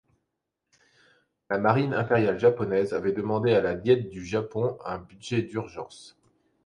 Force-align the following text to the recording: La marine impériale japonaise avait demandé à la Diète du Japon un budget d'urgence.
La 1.51 1.59
marine 1.59 1.93
impériale 1.93 2.39
japonaise 2.39 2.93
avait 2.95 3.11
demandé 3.11 3.53
à 3.53 3.61
la 3.61 3.75
Diète 3.75 4.09
du 4.09 4.25
Japon 4.25 4.79
un 4.83 4.97
budget 4.97 5.43
d'urgence. 5.43 6.17